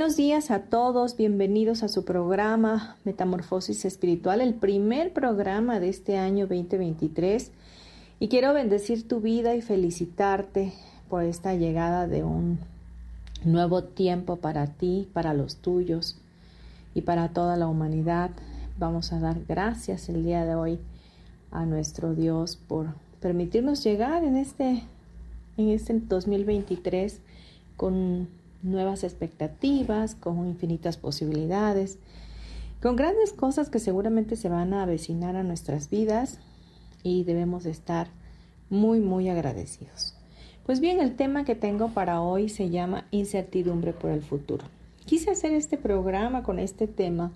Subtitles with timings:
[0.00, 6.16] Buenos días a todos, bienvenidos a su programa Metamorfosis Espiritual, el primer programa de este
[6.16, 7.52] año 2023.
[8.18, 10.72] Y quiero bendecir tu vida y felicitarte
[11.10, 12.58] por esta llegada de un
[13.44, 16.16] nuevo tiempo para ti, para los tuyos
[16.94, 18.30] y para toda la humanidad.
[18.78, 20.78] Vamos a dar gracias el día de hoy
[21.50, 22.86] a nuestro Dios por
[23.20, 24.82] permitirnos llegar en este,
[25.58, 27.20] en este 2023
[27.76, 31.98] con nuevas expectativas, con infinitas posibilidades,
[32.82, 36.38] con grandes cosas que seguramente se van a avecinar a nuestras vidas
[37.02, 38.08] y debemos estar
[38.68, 40.14] muy, muy agradecidos.
[40.64, 44.64] Pues bien, el tema que tengo para hoy se llama incertidumbre por el futuro.
[45.04, 47.32] Quise hacer este programa con este tema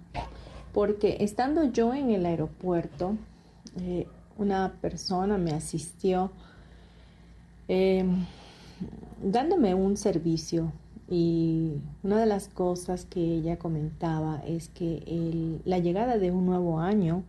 [0.72, 3.16] porque estando yo en el aeropuerto,
[3.81, 6.31] eh, una persona me asistió
[7.69, 8.05] eh,
[9.22, 10.72] dándome un servicio
[11.08, 16.80] y una de las cosas que ella comentaba es que la llegada de un nuevo
[16.80, 17.24] año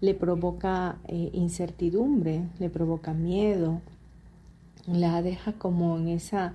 [0.00, 3.80] le provoca eh, incertidumbre, le provoca miedo,
[4.86, 6.54] la deja como en esa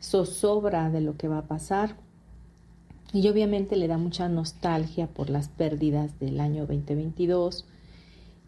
[0.00, 1.96] zozobra de lo que va a pasar.
[3.12, 7.66] Y obviamente le da mucha nostalgia por las pérdidas del año 2022.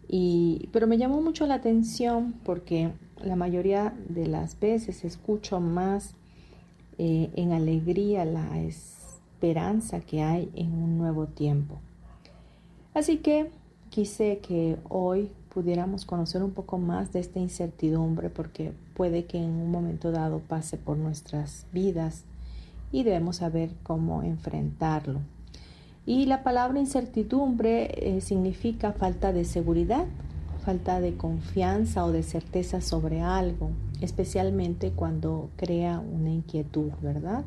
[0.07, 2.91] Y, pero me llamó mucho la atención porque
[3.23, 6.15] la mayoría de las veces escucho más
[6.97, 11.79] eh, en alegría la esperanza que hay en un nuevo tiempo.
[12.93, 13.51] Así que
[13.89, 19.51] quise que hoy pudiéramos conocer un poco más de esta incertidumbre porque puede que en
[19.51, 22.23] un momento dado pase por nuestras vidas
[22.91, 25.19] y debemos saber cómo enfrentarlo.
[26.05, 30.05] Y la palabra incertidumbre eh, significa falta de seguridad,
[30.63, 33.71] falta de confianza o de certeza sobre algo,
[34.05, 37.43] especialmente cuando crea una inquietud, ¿verdad?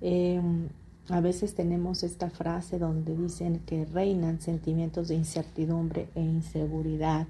[0.00, 0.68] Em,
[1.08, 7.26] a veces tenemos esta frase donde dicen que reinan sentimientos de incertidumbre e inseguridad.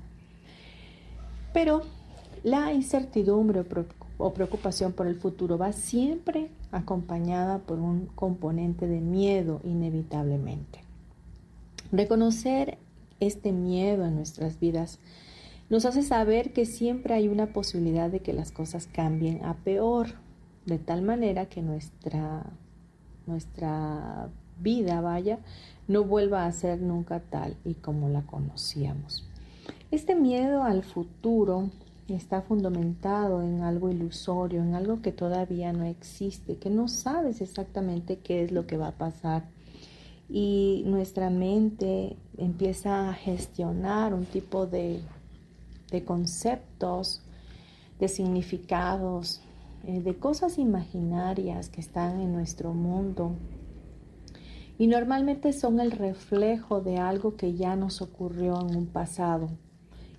[1.54, 1.82] Pero
[2.42, 3.64] la incertidumbre
[4.18, 10.80] o preocupación por el futuro va siempre acompañada por un componente de miedo inevitablemente.
[11.92, 12.78] Reconocer
[13.20, 14.98] este miedo en nuestras vidas
[15.70, 20.08] nos hace saber que siempre hay una posibilidad de que las cosas cambien a peor,
[20.66, 22.44] de tal manera que nuestra,
[23.26, 24.28] nuestra
[24.60, 25.38] vida, vaya,
[25.88, 29.28] no vuelva a ser nunca tal y como la conocíamos.
[29.90, 31.70] Este miedo al futuro
[32.08, 38.18] está fundamentado en algo ilusorio, en algo que todavía no existe, que no sabes exactamente
[38.18, 39.44] qué es lo que va a pasar
[40.28, 45.00] y nuestra mente empieza a gestionar un tipo de,
[46.00, 47.22] conceptos,
[47.98, 49.40] de significados,
[49.84, 53.32] eh, de cosas imaginarias que están en nuestro mundo.
[54.78, 59.50] Y normalmente son el reflejo de algo que ya nos ocurrió en un pasado.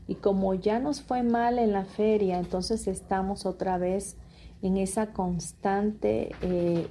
[0.07, 4.17] Y como ya nos fue mal en la feria, entonces estamos otra vez
[4.62, 6.88] en esa constante eh,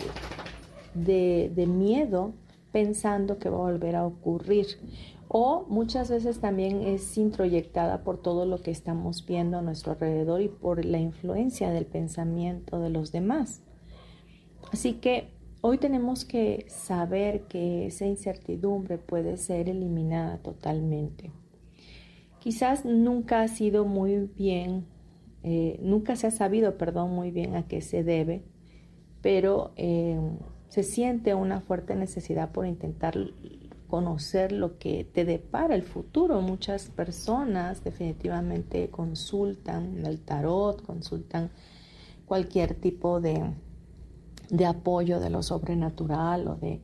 [0.94, 2.32] de, de miedo
[2.72, 4.66] pensando que va a volver a ocurrir.
[5.34, 10.42] O muchas veces también es introyectada por todo lo que estamos viendo a nuestro alrededor
[10.42, 13.62] y por la influencia del pensamiento de los demás.
[14.70, 15.30] Así que
[15.62, 21.30] hoy tenemos que saber que esa incertidumbre puede ser eliminada totalmente.
[22.38, 24.84] Quizás nunca ha sido muy bien,
[25.44, 28.42] eh, nunca se ha sabido, perdón, muy bien a qué se debe,
[29.22, 30.20] pero eh,
[30.68, 33.16] se siente una fuerte necesidad por intentar
[33.92, 36.40] conocer lo que te depara el futuro.
[36.40, 41.50] Muchas personas definitivamente consultan el tarot, consultan
[42.24, 43.52] cualquier tipo de,
[44.48, 46.80] de apoyo de lo sobrenatural o de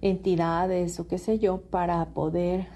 [0.00, 2.68] entidades o qué sé yo para poder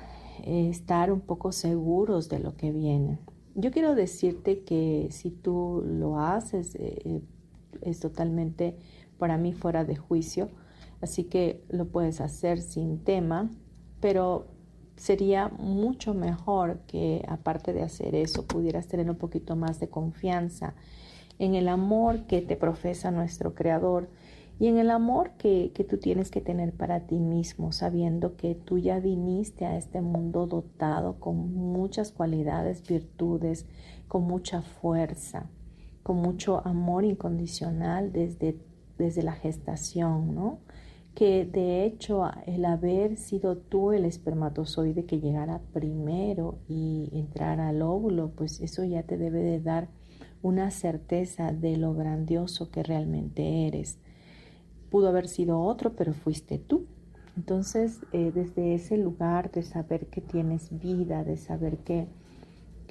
[0.45, 3.19] eh, estar un poco seguros de lo que viene.
[3.55, 7.23] Yo quiero decirte que si tú lo haces eh, eh,
[7.81, 8.77] es totalmente
[9.17, 10.51] para mí fuera de juicio,
[11.01, 13.51] así que lo puedes hacer sin tema,
[14.01, 14.49] pero
[14.97, 20.75] sería mucho mejor que aparte de hacer eso pudieras tener un poquito más de confianza
[21.39, 24.09] en el amor que te profesa nuestro Creador
[24.61, 28.57] y en el amor que, que, tú tienes que tener para ti mismo, sabiendo que
[28.57, 33.67] tú ya viniste a este mundo dotado con muchas cualidades, virtudes,
[34.09, 35.49] con mucha fuerza,
[36.03, 38.59] con mucho amor incondicional desde,
[38.99, 40.59] desde la gestación, ¿no?
[41.19, 47.83] Que de hecho el haber sido tú el espermatozoide que llegara primero y entrara al
[47.83, 49.89] óvulo, pues eso ya te debe de dar
[50.43, 53.99] una certeza de lo grandioso que realmente eres.
[54.91, 56.87] Pudo haber sido otro, pero fuiste tú.
[57.37, 62.07] Entonces, eh, desde ese lugar de saber que tienes vida, de saber que,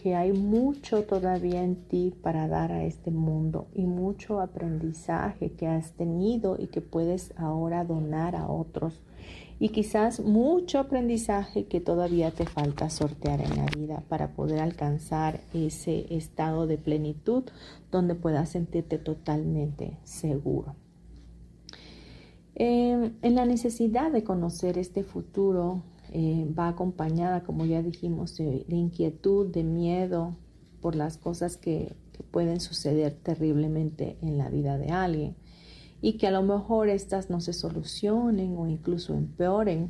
[0.01, 5.67] que hay mucho todavía en ti para dar a este mundo y mucho aprendizaje que
[5.67, 9.01] has tenido y que puedes ahora donar a otros
[9.59, 15.41] y quizás mucho aprendizaje que todavía te falta sortear en la vida para poder alcanzar
[15.53, 17.43] ese estado de plenitud
[17.91, 20.75] donde puedas sentirte totalmente seguro.
[22.53, 28.65] Em, en la necesidad de conocer este futuro eh, va acompañada, como ya dijimos, de,
[28.69, 30.35] inquietud, de miedo
[30.81, 31.95] por las cosas que
[32.31, 35.35] pueden suceder terriblemente en la vida de alguien.
[36.01, 39.89] Y que a lo mejor estas no se solucionen o incluso empeoren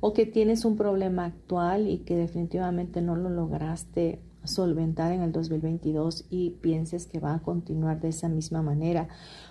[0.00, 5.32] o que tienes un problema actual y que definitivamente no lo lograste solventar en el
[5.32, 9.08] 2022 y pienses que va a continuar de esa misma manera.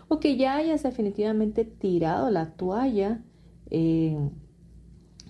[0.07, 3.21] O que ya hayas definitivamente tirado la toalla
[3.69, 4.17] eh,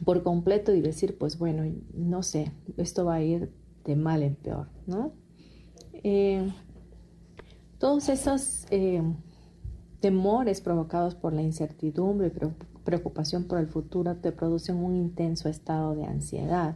[0.05, 1.63] por completo y decir pues bueno
[1.93, 3.51] no sé esto va a ir
[3.85, 5.13] de mal en peor no
[6.03, 6.51] eh,
[7.79, 9.01] todos esos eh,
[9.99, 15.95] Temores provocados por la incertidumbre y preocupación por el futuro te producen un intenso estado
[15.95, 16.75] de ansiedad.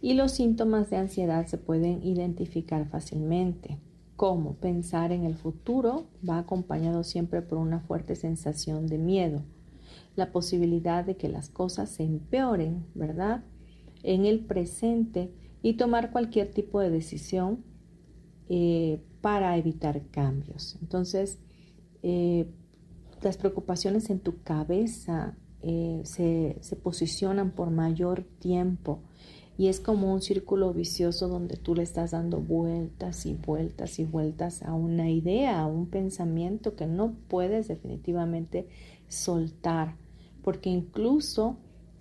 [0.00, 3.80] Y los síntomas de ansiedad se pueden identificar fácilmente.
[4.14, 9.42] Como pensar en el futuro va acompañado siempre por una fuerte sensación de miedo,
[10.18, 13.44] la posibilidad de que las cosas se empeoren, ¿verdad?
[14.02, 15.32] En el presente
[15.62, 17.64] y tomar cualquier tipo de decisión
[18.48, 20.76] eh, para evitar cambios.
[20.82, 21.38] Entonces,
[22.02, 22.50] eh,
[23.22, 29.02] las preocupaciones en tu cabeza eh, se, se, posicionan por mayor tiempo
[29.56, 34.04] y es como un círculo vicioso donde tú le estás dando vueltas y vueltas y
[34.04, 38.68] vueltas a una idea, a un pensamiento que no puedes definitivamente
[39.08, 39.96] soltar,
[40.48, 41.58] porque incluso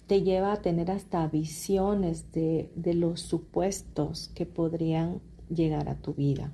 [0.07, 6.13] te lleva a tener hasta visiones de, de los supuestos que podrían llegar a tu
[6.13, 6.53] vida.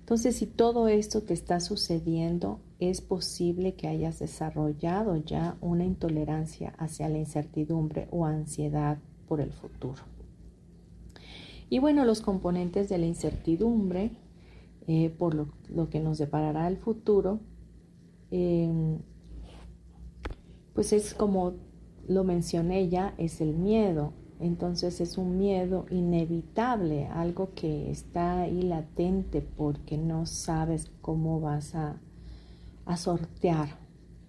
[0.00, 6.74] Entonces, si todo esto te está sucediendo, es posible que hayas desarrollado ya una intolerancia
[6.76, 10.02] hacia la incertidumbre o ansiedad por el futuro.
[11.70, 14.10] Y bueno, los componentes de la incertidumbre,
[14.86, 17.40] eh, por lo, que nos deparará el futuro,
[18.30, 18.98] em,
[20.78, 21.54] pues es como
[22.06, 28.62] lo mencioné ya, es el miedo, entonces es un miedo inevitable, algo que está ahí
[28.62, 32.00] latente porque no sabes cómo vas a,
[32.96, 33.70] sortear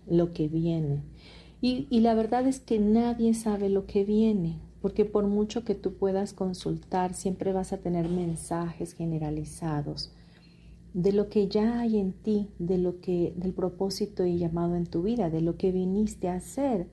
[0.08, 1.04] lo que viene.
[1.62, 5.76] Y, y, la verdad es que nadie sabe lo que viene, porque por mucho que
[5.76, 10.16] tú puedas consultar, siempre vas a tener mensajes generalizados
[10.94, 14.86] de lo que ya hay en ti, de lo que, del propósito y llamado en
[14.86, 16.88] tu vida, de lo que viniste a hacer.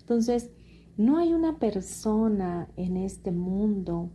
[0.00, 0.50] Entonces,
[0.96, 4.10] no hay una persona en este mundo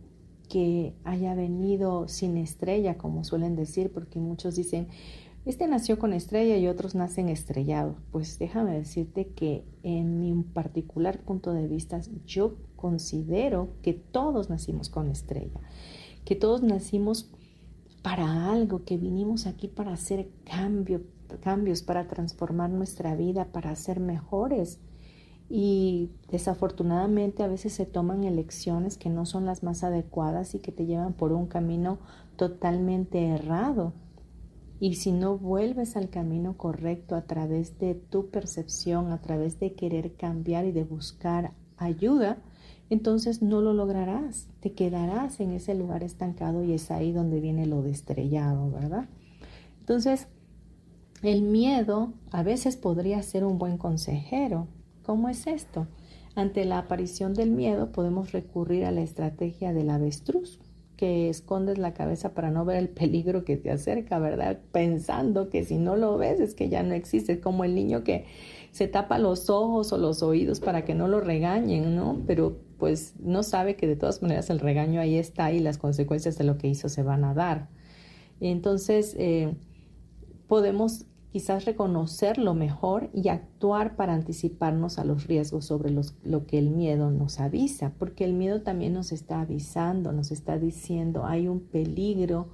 [0.48, 4.88] que haya venido sin estrella, como suelen decir, porque muchos dicen,
[5.44, 7.96] este nació con estrella y otros nacen estrellados.
[8.10, 14.88] Pues déjame decirte que en mi particular punto de vista, yo considero que todos nacimos
[14.88, 15.60] con estrella,
[16.24, 17.30] que todos nacimos
[18.02, 21.02] para algo, que vinimos aquí para hacer cambio,
[21.40, 24.80] cambios, para transformar nuestra vida, para ser mejores
[25.54, 30.72] y desafortunadamente a veces se toman elecciones que no son las más adecuadas y que
[30.72, 31.98] te llevan por un camino
[32.36, 33.92] totalmente errado.
[34.80, 39.74] Y si no vuelves al camino correcto a través de tu percepción, a través de
[39.74, 42.38] querer cambiar y de buscar ayuda,
[42.90, 47.66] entonces no lo lograrás, te quedarás en ese lugar estancado y es ahí donde viene
[47.66, 49.08] lo de estrellado, ¿verdad?
[49.80, 50.28] Entonces,
[51.22, 54.66] El miedo a veces podría ser un buen consejero.
[55.04, 55.86] ¿Cómo es esto?
[56.34, 60.58] Ante la aparición del miedo podemos recurrir a la estrategia del avestruz,
[60.96, 64.58] que escondes la cabeza para no ver el peligro que te acerca, ¿verdad?
[64.72, 68.24] Pensando que si no lo ves es que ya no existe, como el niño que
[68.72, 72.22] se tapa los ojos o los oídos para que no lo regañen, ¿no?
[72.26, 76.36] Pero pues no sabe que de todas maneras el regaño ahí está y las consecuencias
[76.36, 77.68] de lo que hizo se van a dar.
[78.40, 79.54] Entonces, eh,
[80.48, 86.70] podemos quizás reconocerlo mejor y actuar para anticiparnos a los riesgos sobre lo que el
[86.70, 91.60] miedo nos avisa, porque el miedo también nos está avisando, nos está diciendo hay un
[91.60, 92.48] peligro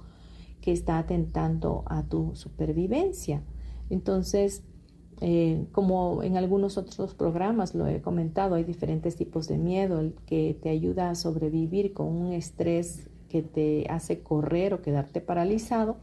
[0.61, 3.41] que está atentando a tu supervivencia.
[3.89, 4.61] Entonces,
[5.21, 10.13] eh, como en algunos otros programas lo he comentado, hay diferentes tipos de miedo, el
[10.25, 15.97] que te ayuda a sobrevivir con un estrés que te hace correr o quedarte paralizado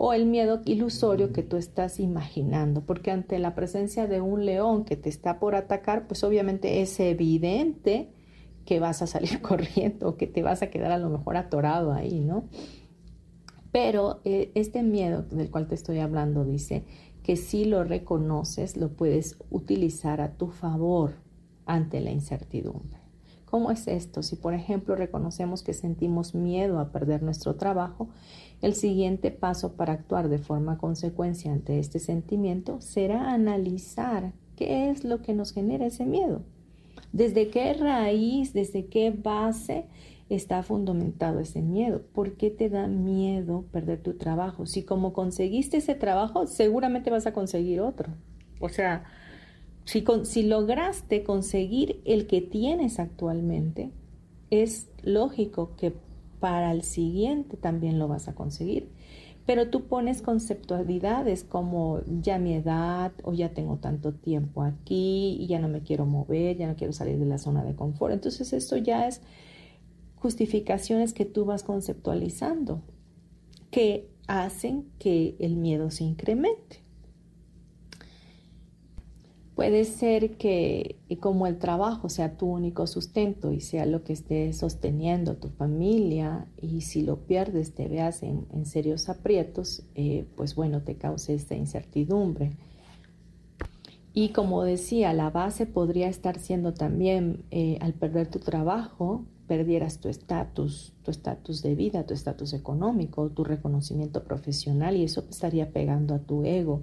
[0.00, 4.84] o el miedo ilusorio que tú estás imaginando, porque ante la presencia de un león
[4.84, 8.10] que te está por atacar, pues obviamente es evidente
[8.64, 11.92] que vas a salir corriendo o que te vas a quedar a lo mejor atorado
[11.92, 12.44] ahí, ¿no?
[13.72, 16.84] Pero eh, este miedo del cual te estoy hablando dice
[17.28, 21.16] que si lo reconoces, lo puedes utilizar a tu favor
[21.66, 23.00] ante la incertidumbre.
[23.44, 24.22] ¿Cómo es esto?
[24.22, 28.08] Si por ejemplo reconocemos que sentimos miedo a perder nuestro trabajo,
[28.62, 35.04] el siguiente paso para actuar de forma consecuencia ante este sentimiento será analizar qué es
[35.04, 36.40] lo que nos genera ese miedo.
[37.12, 39.84] ¿Desde qué raíz, desde qué base
[40.28, 42.02] está fundamentado ese miedo?
[42.12, 44.66] ¿Por qué te da miedo perder tu trabajo?
[44.66, 48.12] Si como conseguiste ese trabajo, seguramente vas a conseguir otro.
[48.60, 49.04] O sea,
[49.84, 53.90] si, si lograste conseguir el que tienes actualmente,
[54.50, 55.94] es lógico que
[56.40, 58.88] para el siguiente también lo vas a conseguir.
[59.46, 65.46] Pero tú pones conceptualidades como ya mi edad o ya tengo tanto tiempo aquí y
[65.46, 68.12] ya no me quiero mover, ya no quiero salir de la zona de confort.
[68.12, 69.22] Entonces esto ya es
[70.20, 72.82] justificaciones que tú vas conceptualizando
[73.70, 76.82] que hacen que el miedo se incremente.
[79.54, 84.52] Puede ser que como el trabajo sea tu único sustento y sea lo que esté
[84.52, 90.82] sosteniendo tu familia y si lo pierdes te veas en, serios aprietos, eh, pues bueno,
[90.82, 92.52] te cause esta incertidumbre.
[94.14, 99.98] Y como decía, la base podría estar siendo también eh, al perder tu trabajo, perdieras
[99.98, 105.72] tu estatus, tu estatus de vida, tu estatus económico, tu reconocimiento profesional y eso estaría
[105.72, 106.82] pegando a tu ego.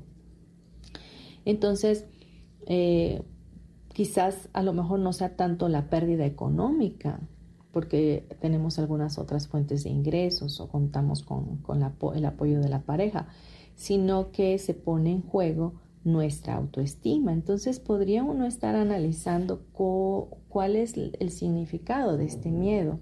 [1.45, 2.05] Entonces,
[2.65, 3.21] eh,
[3.93, 7.21] quizás a lo mejor no sea tanto la pérdida económica,
[7.71, 11.61] porque tenemos algunas otras fuentes de ingresos o contamos con,
[12.15, 13.27] el apoyo de la pareja,
[13.75, 15.73] sino que se pone en juego
[16.05, 17.33] nuestra autoestima.
[17.33, 19.65] Entonces podría uno estar analizando
[20.55, 23.01] cuál es el significado de este miedo.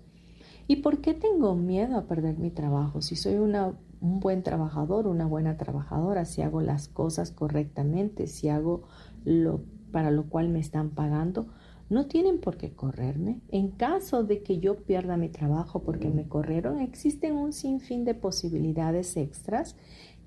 [0.65, 3.03] ¿Y por qué tengo miedo a perder mi trabajo?
[3.03, 8.49] Si soy una, un buen trabajador, una buena trabajadora, si hago las cosas correctamente, si
[8.49, 8.81] hago
[9.23, 11.45] lo, para lo cual me están pagando,
[11.91, 13.39] no tienen por qué correrme.
[13.49, 18.15] En caso de que yo pierda mi trabajo porque me corrieron, existen un sinfín de
[18.15, 19.75] posibilidades extras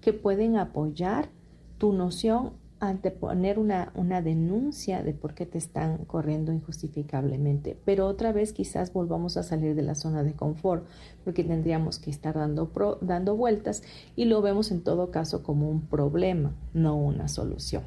[0.00, 1.30] que pueden apoyar
[1.76, 7.78] tu noción ante poner una, una, denuncia de por qué te están corriendo injustificablemente.
[7.85, 10.87] Pero otra vez quizás volvamos a salir de la zona de confort
[11.25, 13.83] porque tendríamos que estar dando, dando vueltas
[14.14, 17.85] y lo vemos en todo caso como un problema, no una solución.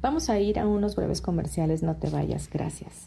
[0.00, 3.06] Vamos a ir a unos breves comerciales, no te vayas, gracias.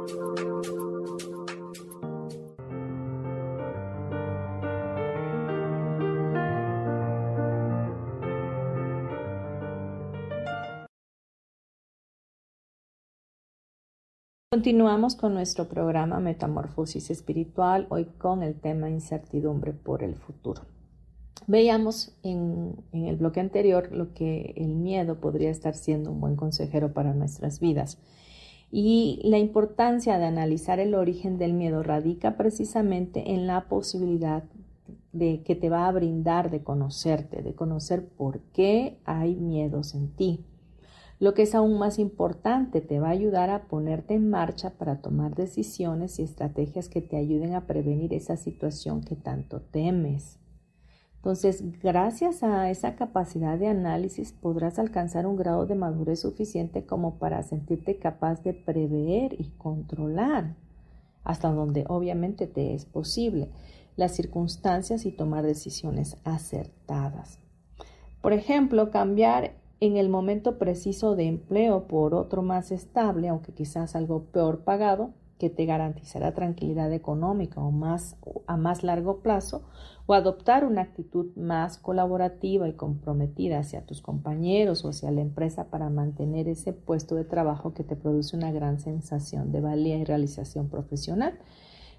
[14.53, 20.63] Continuamos con nuestro programa Metamorfosis Espiritual, hoy con el tema incertidumbre por el futuro.
[21.47, 26.91] Veíamos en, el bloque anterior lo que el miedo podría estar siendo un buen consejero
[26.91, 27.97] para nuestras vidas.
[28.69, 34.43] Y la importancia de analizar el origen del miedo radica precisamente en la posibilidad
[35.13, 40.09] de que te va a brindar de conocerte, de conocer por qué hay miedos en
[40.09, 40.43] ti.
[41.21, 45.01] Lo que es aún más importante, te va a ayudar a ponerte en marcha para
[45.01, 50.39] tomar decisiones y estrategias que te ayuden a prevenir esa situación que tanto temes.
[51.17, 57.19] Entonces, gracias a esa capacidad de análisis podrás alcanzar un grado de madurez suficiente como
[57.19, 60.55] para sentirte capaz de prever y controlar,
[61.23, 63.51] hasta donde obviamente te es posible,
[63.95, 67.37] las circunstancias y tomar decisiones acertadas.
[68.23, 73.95] Por ejemplo, cambiar en el momento preciso de empleo por otro más estable, aunque quizás
[73.95, 79.63] algo peor pagado, que te garantizará tranquilidad económica o más a más largo plazo,
[80.05, 85.71] o adoptar una actitud más colaborativa y comprometida hacia tus compañeros o hacia la empresa
[85.71, 90.03] para mantener ese puesto de trabajo que te produce una gran sensación de valía y
[90.03, 91.39] realización profesional.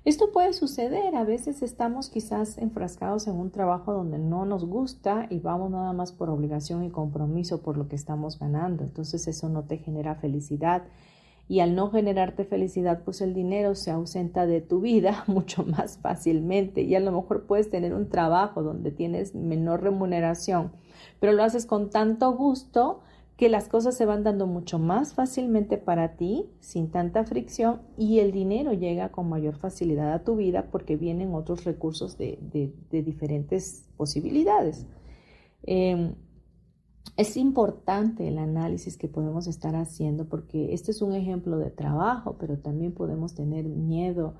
[0.05, 5.29] Esto puede suceder, a veces estamos quizás enfrascados en un trabajo donde no nos gusta
[5.31, 9.49] y vamos nada más por obligación y compromiso por lo que estamos ganando, entonces eso
[9.49, 10.83] no te genera felicidad.
[11.49, 15.99] Y al no generarte felicidad, pues el dinero se ausenta de tu vida mucho más
[15.99, 16.83] fácilmente.
[16.83, 20.73] Y a lo mejor puedes tener un trabajo donde tienes menor remuneración,
[21.21, 23.03] pero lo haces con tanto gusto
[23.37, 28.21] que las cosas se van dando mucho más fácilmente para ti, sin tanta fricción, y
[28.21, 32.39] el dinero llega con mayor facilidad a tu vida porque vienen otros recursos de,
[32.91, 34.87] diferentes posibilidades.
[35.63, 36.15] Em,
[37.17, 42.37] es importante el análisis que podemos estar haciendo porque este es un ejemplo de trabajo,
[42.39, 44.35] pero también podemos tener miedo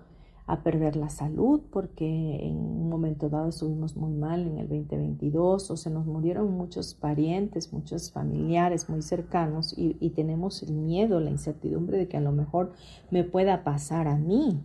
[0.47, 5.71] a perder la salud porque en un momento dado estuvimos muy mal en el 2022
[5.71, 11.31] o se nos murieron muchos parientes, muchos familiares muy cercanos y, tenemos el miedo, la
[11.31, 12.73] incertidumbre de que a lo mejor
[13.11, 14.61] me pueda pasar a mí.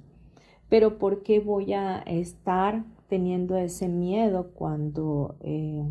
[0.68, 5.84] Pero ¿por qué voy a estar teniendo ese miedo cuando eh,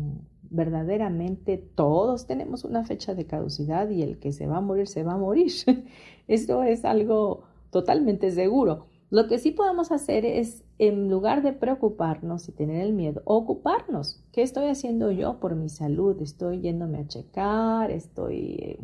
[0.49, 5.03] verdaderamente todos tenemos una fecha de caducidad y el que se va a morir se
[5.03, 5.51] va a morir?
[6.27, 8.85] Esto es algo totalmente seguro.
[9.09, 14.21] Lo que sí podemos hacer es, en lugar de preocuparnos y tener el miedo, ocuparnos.
[14.33, 16.21] ¿Qué estoy haciendo yo por mi salud?
[16.21, 18.79] Estoy yéndome a checar, estoy eh,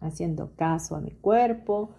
[0.00, 1.90] haciendo caso a mi cuerpo.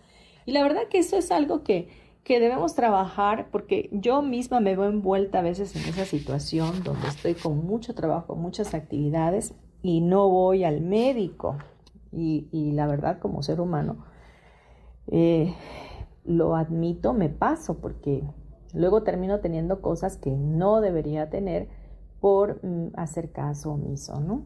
[0.45, 1.87] Y la verdad que eso es algo que,
[2.25, 7.07] que debemos trabajar porque yo misma me veo envuelta a veces en esa situación donde
[7.07, 11.57] estoy con mucho trabajo, muchas actividades y no voy al médico.
[12.11, 14.05] Y, y la verdad como ser humano,
[15.07, 15.53] eh,
[16.25, 18.23] lo admito, me paso porque
[18.73, 21.67] luego termino teniendo cosas que no debería tener
[22.19, 24.45] por mm, hacer caso omiso, ¿no?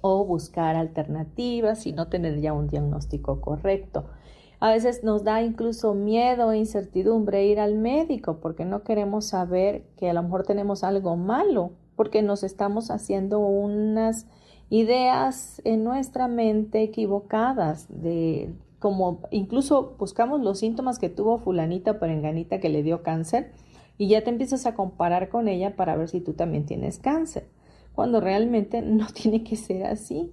[0.00, 4.04] O buscar alternativas y no tener ya un diagnóstico correcto.
[4.60, 9.84] A veces nos da incluso miedo e incertidumbre ir al médico porque no queremos saber
[9.96, 14.26] que a lo mejor tenemos algo malo, porque nos estamos haciendo unas
[14.68, 21.98] ideas en nuestra mente equivocadas de como incluso buscamos los síntomas que tuvo fulanita o
[21.98, 23.52] perenganita que le dio cáncer
[23.96, 27.48] y ya te empiezas a comparar con ella para ver si tú también tienes cáncer,
[27.92, 30.32] cuando realmente no tiene que ser así.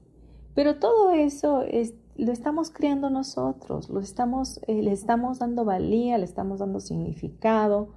[0.53, 6.17] Pero todo eso es, lo estamos creando nosotros, lo estamos, eh, le estamos dando valía,
[6.17, 7.89] le estamos dando significado,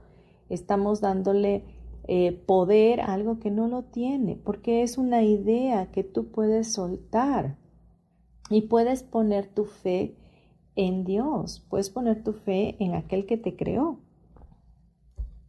[0.48, 1.64] estamos dándole
[2.08, 6.72] eh, poder a algo que no lo tiene, porque es una idea que tú puedes
[6.72, 7.58] soltar
[8.50, 10.16] y puedes poner tu fe
[10.79, 13.99] en Dios, puedes poner tu fe en aquel que te creó.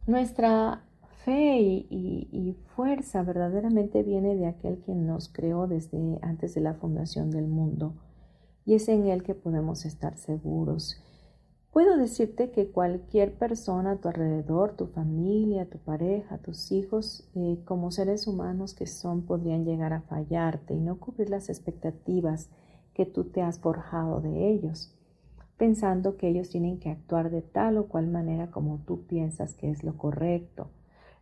[0.08, 0.82] Nuestra
[1.24, 7.30] fe y, fuerza verdaderamente viene de aquel quien nos creó desde antes de la fundación
[7.30, 7.94] del mundo
[8.64, 11.00] y es en él que podemos estar seguros.
[11.70, 17.60] Puedo decirte que cualquier persona a tu alrededor, tu familia, tu pareja, tus hijos, eh,
[17.64, 22.50] como seres humanos que son, podrían llegar a fallarte y no cubrir las expectativas
[22.94, 24.96] que tú te has forjado de ellos,
[25.60, 29.70] pensando que ellos tienen que actuar de tal o cual manera como tú piensas que
[29.70, 30.70] es lo correcto.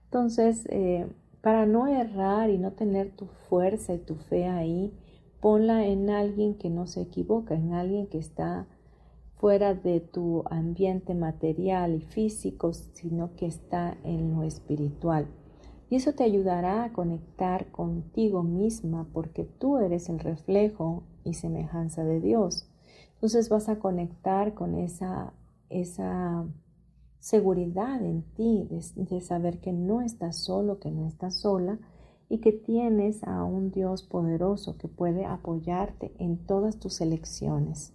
[0.05, 1.09] Entonces, eh,
[1.41, 4.95] para no errar y no tener tu fuerza y tu fe ahí,
[5.41, 8.69] ponla en alguien que no se equivoca, en alguien que está
[9.39, 15.27] fuera de tu ambiente material y físico, sino que está en lo espiritual.
[15.91, 22.05] Y eso te ayudará a conectar contigo misma porque tú eres el reflejo y semejanza
[22.05, 22.68] de Dios.
[23.19, 25.33] Entonces vas a conectar con esa,
[25.71, 26.47] esa
[27.19, 31.81] seguridad en ti de, de saber que no estás solo, que no estás sola
[32.29, 37.93] y que tienes a un Dios poderoso que puede apoyarte en todas tus elecciones.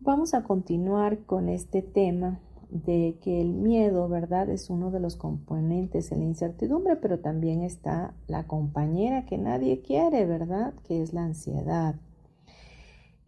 [0.00, 4.48] Vamos a continuar con este tema de que el miedo, ¿verdad?
[4.50, 9.80] Es uno de los componentes de la incertidumbre, pero también está la compañera que nadie
[9.80, 10.74] quiere, ¿verdad?
[10.84, 11.96] Que es la ansiedad.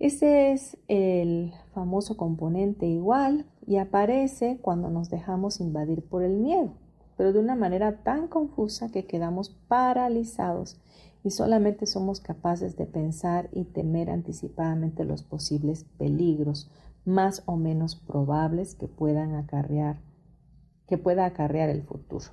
[0.02, 6.72] Ese es el famoso componente igual y aparece cuando nos dejamos invadir por el miedo,
[7.16, 10.80] pero de una manera tan confusa que quedamos paralizados
[11.22, 16.68] y solamente somos capaces de pensar y temer anticipadamente los posibles peligros
[17.04, 20.00] más o menos probables que puedan acarrear
[20.88, 22.24] que pueda acarrear el futuro.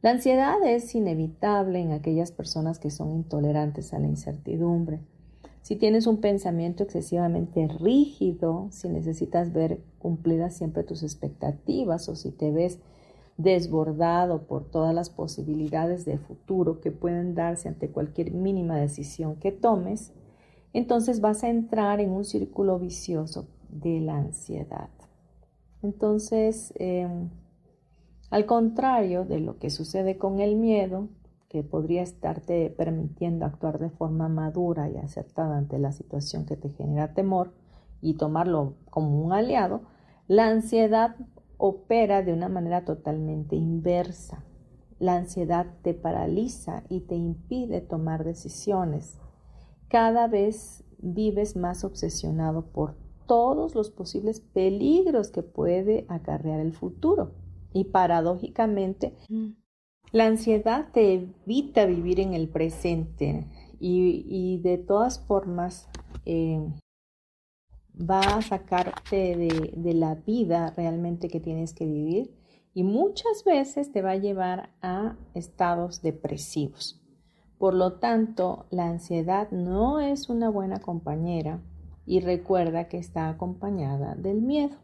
[0.00, 5.00] La ansiedad es inevitable en aquellas personas que son intolerantes a la incertidumbre.
[5.62, 12.32] Si tienes un pensamiento excesivamente rígido, si necesitas ver cumplidas siempre tus expectativas o si
[12.32, 12.80] te ves
[13.36, 19.52] desbordado por todas las posibilidades de futuro que pueden darse ante cualquier mínima decisión que
[19.52, 20.12] tomes,
[20.72, 24.90] entonces vas a entrar en un círculo vicioso de la ansiedad.
[25.82, 27.30] Entonces, em,
[28.30, 31.08] al contrario de lo que sucede con el miedo,
[31.52, 36.70] que podría estarte permitiendo actuar de forma madura y acertada ante la situación que te
[36.70, 37.52] genera temor
[38.00, 39.82] y tomarlo como un aliado,
[40.28, 41.14] la ansiedad
[41.58, 44.42] opera de una manera totalmente inversa.
[44.98, 49.20] La ansiedad te paraliza y te impide tomar decisiones.
[49.88, 57.34] Cada vez vives más obsesionado por todos los posibles peligros que puede acarrear el futuro.
[57.74, 59.16] Y paradójicamente,
[60.12, 63.46] la ansiedad te evita vivir en el presente
[63.80, 65.88] y, de todas formas
[66.26, 66.60] eh,
[67.98, 72.34] va a sacarte de, la vida realmente que tienes que vivir
[72.74, 77.00] y muchas veces te va a llevar a estados depresivos.
[77.58, 81.60] Por lo tanto, la ansiedad no es una buena compañera
[82.04, 84.76] y recuerda que está acompañada del miedo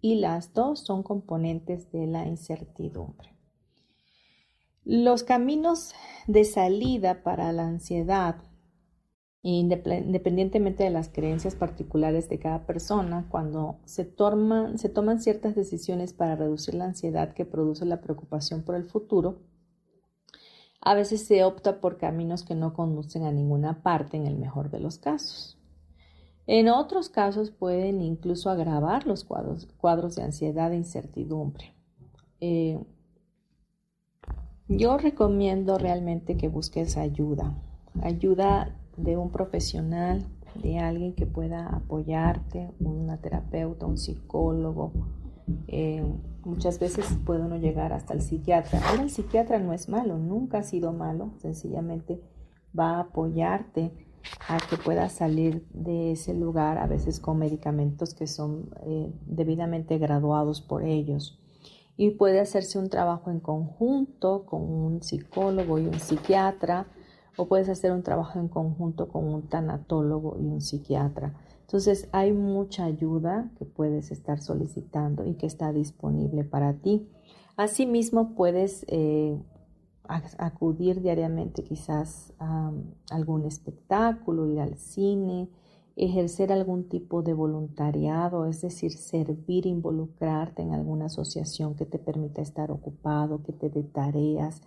[0.00, 3.41] y las dos son componentes de la incertidumbre.
[4.84, 5.94] Los caminos
[6.26, 8.36] de salida para la ansiedad
[9.42, 16.74] independientemente de las creencias particulares de cada persona, cuando se toman, ciertas decisiones para reducir
[16.74, 19.40] la ansiedad que produce la preocupación por el futuro,
[20.80, 24.70] a veces se opta por caminos que no conducen a ninguna parte en el mejor
[24.70, 25.58] de los casos.
[26.46, 31.74] En otros casos pueden incluso agravar los cuadros, cuadros de ansiedad e incertidumbre.
[32.40, 32.80] Eh,
[34.76, 37.54] yo recomiendo realmente que busques ayuda,
[38.02, 44.92] ayuda de un profesional, de alguien que pueda apoyarte, una terapeuta, un psicólogo.
[45.68, 46.04] Eh,
[46.44, 48.80] muchas veces puede uno llegar hasta el psiquiatra.
[48.88, 52.20] Ahora el psiquiatra no es malo, nunca ha sido malo, sencillamente
[52.78, 53.92] va a apoyarte
[54.48, 59.98] a que puedas salir de ese lugar, a veces con medicamentos que son eh, debidamente
[59.98, 61.41] graduados por ellos.
[61.96, 66.86] Y puede hacerse un trabajo en conjunto con un psicólogo y un psiquiatra
[67.36, 71.34] o puedes hacer un trabajo en conjunto con un tanatólogo y un psiquiatra.
[71.62, 77.08] Entonces hay mucha ayuda que puedes estar solicitando y que está disponible para ti.
[77.56, 79.38] Asimismo puedes eh,
[80.38, 82.72] acudir diariamente quizás a
[83.10, 85.48] algún espectáculo, ir al cine,
[85.96, 92.42] ejercer algún tipo de voluntariado, es decir, servir, involucrarte en alguna asociación que te permita
[92.42, 94.62] estar ocupado, que te dé tareas,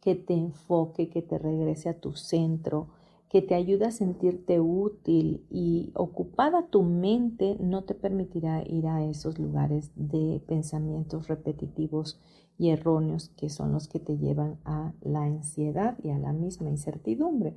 [0.00, 2.88] que te enfoque, que te regrese a tu centro,
[3.28, 9.04] que te ayude a sentirte útil y ocupada tu mente no te permitirá ir a
[9.04, 12.20] esos lugares de pensamientos repetitivos
[12.58, 16.70] y erróneos que son los que te llevan a la ansiedad y a la misma
[16.70, 17.54] incertidumbre.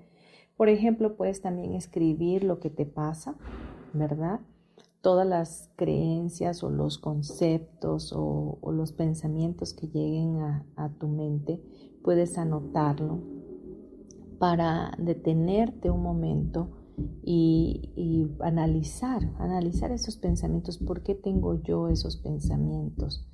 [0.60, 3.36] Por ejemplo, puedes también escribir lo que te pasa,
[3.94, 4.42] ¿verdad?
[5.00, 10.42] todas las creencias o los conceptos o, los pensamientos que lleguen
[10.76, 11.62] a, tu mente,
[12.04, 13.22] puedes anotarlo
[14.38, 16.72] para detenerte un momento
[17.24, 20.78] y, y, analizar, analizar esos pensamientos.
[20.78, 23.29] ¿Por qué tengo yo esos pensamientos?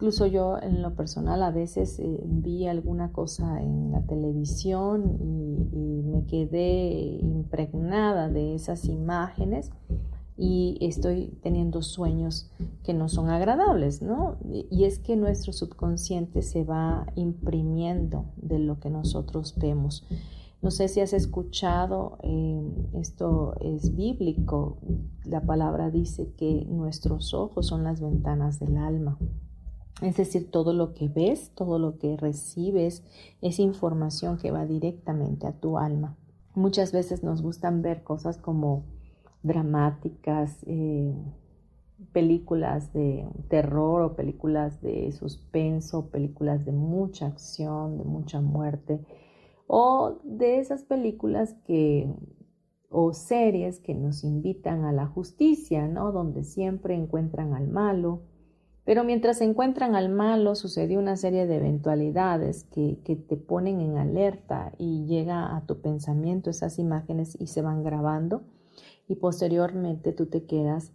[0.00, 6.00] Incluso yo en lo personal a veces eh, vi alguna cosa en la televisión y,
[6.10, 9.70] me quedé impregnada de esas imágenes
[10.38, 12.50] y estoy teniendo sueños
[12.82, 14.38] que no son agradables, ¿no?
[14.70, 20.06] Y es que nuestro subconsciente se va imprimiendo de lo que nosotros vemos.
[20.62, 22.62] No sé si has escuchado, eh,
[22.94, 24.78] esto es bíblico,
[25.24, 29.18] la palabra dice que nuestros ojos son las ventanas del alma.
[30.02, 33.04] Es decir, todo lo que ves, todo lo que recibes
[33.42, 36.16] es información que va directamente a tu alma.
[36.54, 38.84] Muchas veces nos gustan ver cosas como
[39.42, 41.14] dramáticas, eh,
[42.12, 49.00] películas de terror o películas de suspenso, películas de mucha acción, de mucha muerte,
[49.66, 52.12] o de esas películas que
[52.90, 56.10] o series que nos invitan a la justicia, ¿no?
[56.10, 58.22] Donde siempre encuentran al malo,
[58.90, 64.72] pero mientras encuentran al malo, sucedió una serie de eventualidades que, te ponen en alerta
[64.78, 68.42] y llega a tu pensamiento esas imágenes y se van grabando
[69.06, 70.90] y posteriormente tú te quedas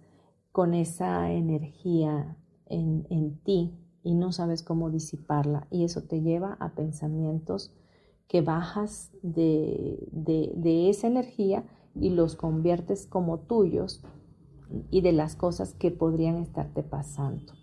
[0.52, 6.76] con esa energía en, ti y no sabes cómo disiparla y eso te lleva a
[6.76, 7.72] pensamientos
[8.28, 11.64] que bajas de, de esa energía
[11.96, 14.04] y los conviertes como tuyos
[14.92, 17.54] y de las cosas que podrían estarte pasando.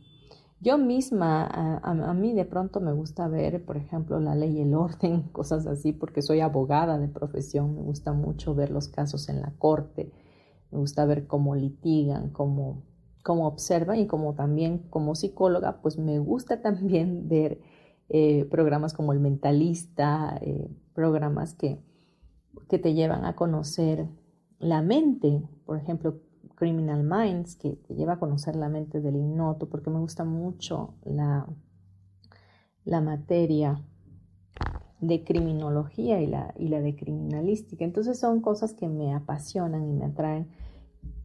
[0.63, 1.45] Yo misma,
[1.83, 5.67] a, mí de pronto me gusta ver, por ejemplo, la ley y el orden, cosas
[5.67, 10.13] así, porque soy abogada de profesión, me gusta mucho ver los casos en la corte,
[10.71, 12.85] me gusta ver cómo litigan, cómo,
[13.25, 17.61] cómo observan y como también como psicóloga, pues me gusta también ver
[18.09, 21.83] eh, programas como El Mentalista, eh, programas que,
[22.69, 24.07] que te llevan a conocer
[24.61, 26.21] la mente, por ejemplo,
[26.63, 30.95] Criminal Minds, que te lleva a conocer la mente del ignoto, porque me gusta mucho
[31.03, 31.45] la,
[32.85, 33.83] la materia
[35.01, 37.85] de criminología y la, y la de criminalística.
[37.85, 40.51] Entonces son cosas que me apasionan y me atraen.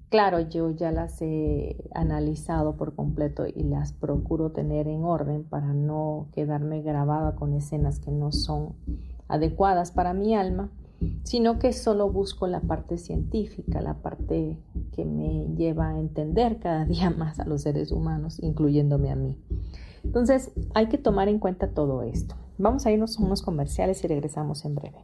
[0.09, 5.71] Claro, yo ya las he analizado por completo y las procuro tener en orden para
[5.71, 8.73] no quedarme grabada con escenas que no son
[9.27, 10.71] adecuadas para mi alma
[11.23, 14.57] sino que solo busco la parte científica, la parte
[14.93, 19.37] que me lleva a entender cada día más a los seres humanos, incluyéndome a mí.
[20.03, 22.35] Entonces, hay que tomar en cuenta todo esto.
[22.57, 25.03] Vamos a irnos a unos comerciales y regresamos en breve.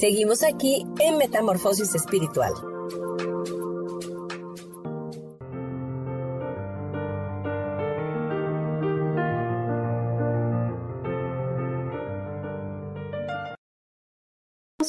[0.00, 2.54] Seguimos aquí en Metamorfosis Espiritual.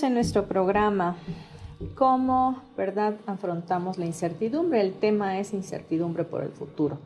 [0.01, 1.17] En nuestro programa,
[1.95, 4.79] ¿cómo, verdad, afrontamos la incertidumbre?
[4.79, 6.99] El tema es incertidumbre por el futuro.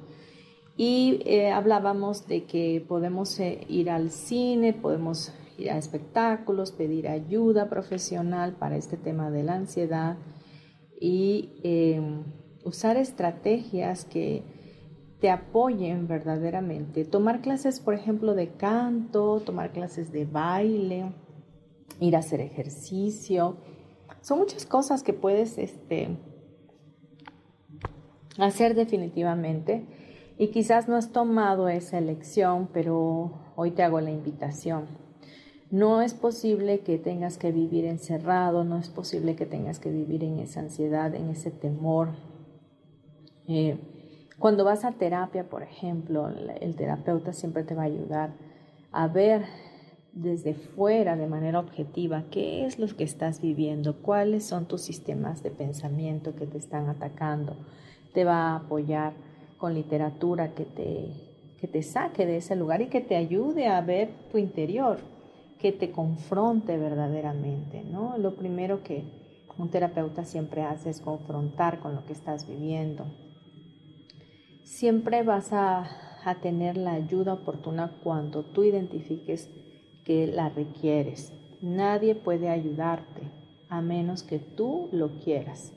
[0.78, 7.08] Y eh, hablábamos de que podemos eh, ir al cine, podemos ir a espectáculos, pedir
[7.08, 10.18] ayuda profesional para este tema de la ansiedad
[11.00, 12.02] y eh,
[12.63, 14.44] usar estrategias que
[15.20, 17.06] te apoyen verdaderamente.
[17.06, 21.13] Tomar clases, por ejemplo, de canto, tomar clases de baile,
[22.00, 23.58] ir a hacer ejercicio.
[24.22, 26.18] Son muchas cosas que puedes este,
[28.38, 29.86] hacer definitivamente.
[30.38, 35.05] Y quizás no has tomado esa elección, pero hoy te hago la invitación.
[35.75, 40.23] No es posible que tengas que vivir encerrado, no es posible que tengas que vivir
[40.23, 42.11] en esa ansiedad, en ese temor.
[43.45, 43.77] Eh,
[44.39, 48.35] cuando vas a terapia, por ejemplo, el terapeuta siempre te va a ayudar
[48.93, 49.43] a ver
[50.13, 55.43] desde fuera, de manera objetiva, qué es lo que estás viviendo, cuáles son tus sistemas
[55.43, 57.57] de pensamiento que te están atacando.
[58.13, 59.11] Te va a apoyar
[59.57, 63.81] con literatura que te, que te saque de ese lugar y que te ayude a
[63.81, 65.14] ver tu interior,
[65.65, 67.84] que te confronte verdaderamente.
[67.84, 68.19] ¿no?
[68.19, 69.04] Lo primero que
[69.58, 73.08] un terapeuta siempre hace es confrontar con lo que estás viviendo.
[74.63, 75.89] Siempre vas a,
[76.23, 79.49] a tener la ayuda oportuna cuando tú identifiques
[80.04, 81.34] que la requieres.
[81.63, 83.23] Nadie puede ayudarte
[83.67, 85.73] a menos que tú lo quieras.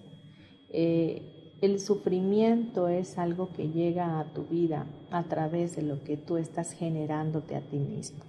[0.69, 6.19] Eh, el sufrimiento es algo que llega a tu vida a través de lo que
[6.19, 8.29] tú estás generándote a ti mismo.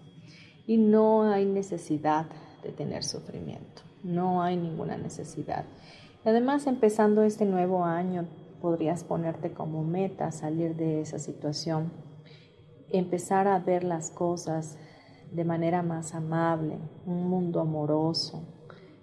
[0.69, 2.27] Y no hay necesidad
[2.61, 5.65] de tener sufrimiento, no hay ninguna necesidad.
[6.23, 8.27] Además, empezando este nuevo año,
[8.61, 11.91] podrías ponerte como meta salir de esa situación,
[12.91, 14.77] empezar a ver las cosas
[15.31, 16.77] de manera más amable,
[17.07, 18.43] un mundo amoroso,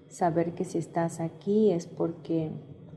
[0.07, 2.53] saber que si estás aquí es porque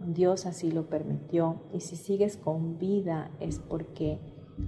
[0.05, 4.19] Dios así lo permitió y si sigues con vida es porque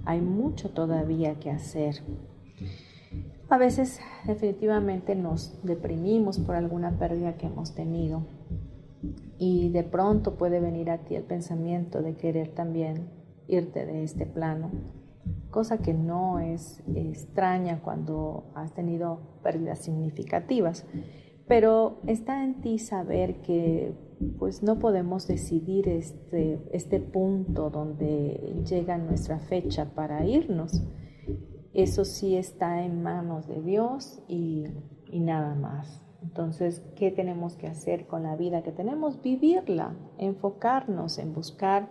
[0.04, 2.02] hay mucho todavía que hacer.
[3.52, 8.22] A veces definitivamente nos deprimimos por alguna pérdida que hemos tenido
[9.36, 13.10] y de pronto puede venir a ti el pensamiento de querer también
[13.48, 14.70] irte de este plano
[15.50, 20.86] cosa que no es extraña cuando has tenido pérdidas significativas.
[21.46, 23.92] Pero está en ti saber que
[24.38, 30.82] pues no podemos decidir este, este punto donde llega nuestra fecha para irnos.
[31.74, 34.66] Eso sí está en manos de Dios y,
[35.10, 36.02] nada más.
[36.22, 39.22] Entonces, ¿qué tenemos que hacer con la vida que tenemos?
[39.22, 41.88] Vivirla, enfocarnos en buscar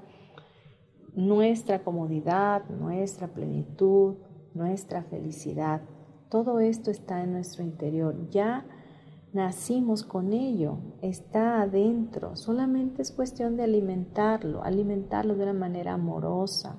[1.16, 4.16] nuestra comodidad, nuestra plenitud,
[4.54, 5.82] nuestra felicidad.
[6.30, 8.30] Todo esto está en nuestro interior.
[8.30, 8.66] Ya
[9.34, 12.36] nacimos con ello, está adentro.
[12.36, 16.78] Solamente es cuestión de alimentarlo, alimentarlo de una manera amorosa.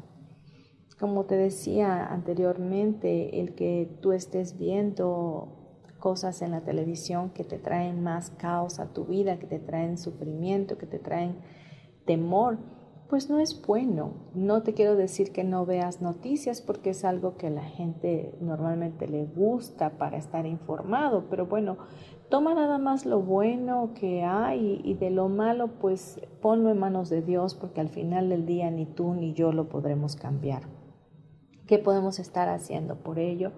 [1.02, 5.48] Como te decía anteriormente, el que tú estés viendo
[5.98, 9.98] cosas en la televisión que te traen más caos a tu vida, que te traen
[9.98, 11.38] sufrimiento, que te traen
[12.04, 12.58] temor,
[13.08, 14.12] pues no es bueno.
[14.32, 18.36] No te quiero decir que no veas noticias porque es algo que a la gente
[18.40, 21.78] normalmente le gusta para estar informado, pero bueno,
[22.28, 27.10] toma nada más lo bueno que hay y de lo malo pues ponlo en manos
[27.10, 30.81] de Dios porque al final del día ni tú ni yo lo podremos cambiar.
[31.72, 33.50] ¿Qué podemos estar haciendo por ello?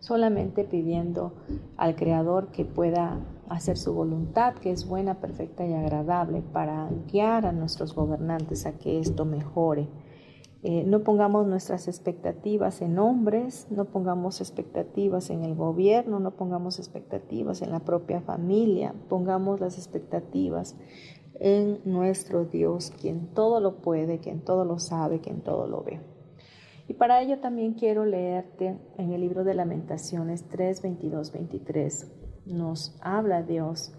[0.00, 1.34] Solamente pidiendo
[1.76, 7.46] al Creador que pueda hacer su voluntad, que es buena, perfecta y agradable, para guiar
[7.46, 9.86] a nuestros gobernantes a que esto mejore.
[10.64, 16.80] Eh, no pongamos nuestras expectativas en hombres, no pongamos expectativas en el gobierno, no pongamos
[16.80, 20.74] expectativas en la propia familia, pongamos las expectativas
[21.34, 26.09] en nuestro Dios, quien todo lo puede, quien todo lo sabe, quien todo lo ve.
[26.90, 32.12] Y para ello también quiero leerte en el libro de Lamentaciones 3, 22, 23
[32.46, 33.94] nos habla Dios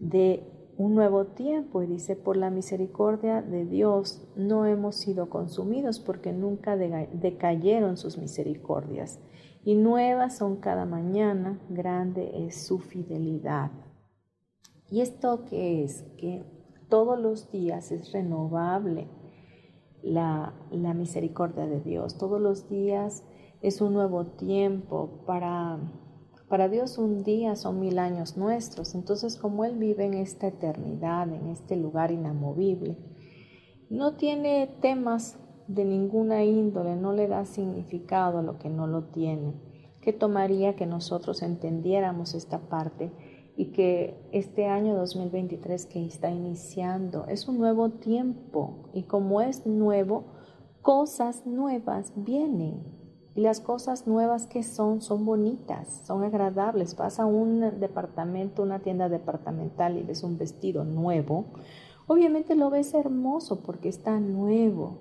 [0.00, 0.42] de
[0.78, 6.32] un nuevo tiempo y dice, por la misericordia de Dios no hemos sido consumidos porque
[6.32, 9.20] nunca decayeron sus misericordias
[9.62, 13.72] y nuevas son cada mañana, grande es su fidelidad.
[14.90, 16.02] ¿Y esto qué es?
[16.16, 16.46] Que
[16.88, 19.06] todos los días es renovable
[20.06, 23.24] la, la misericordia de Dios, todos los días
[23.62, 25.22] es un nuevo tiempo.
[25.26, 25.78] Para
[26.48, 31.28] para Dios un día son mil años nuestros, entonces como Él vive en esta eternidad,
[31.32, 32.96] en este lugar inamovible,
[33.90, 39.06] no tiene temas de ninguna índole, no le da significado a lo que no lo
[39.06, 39.54] tiene.
[40.00, 43.10] ¿Qué tomaría que nosotros entendiéramos esta parte
[43.56, 49.66] y que este año 2023 que está iniciando es un nuevo tiempo y como es
[49.66, 50.24] nuevo,
[50.82, 52.84] cosas nuevas vienen.
[53.34, 56.96] Y las cosas nuevas que son, son bonitas, son agradables.
[56.96, 61.52] Vas a un departamento, una tienda departamental y ves un vestido nuevo.
[62.06, 64.98] Obviamente lo ves hermoso porque está nuevo.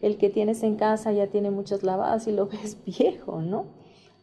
[0.00, 3.66] El que tienes en casa ya tiene muchas lavadas y lo ves viejo, ¿no?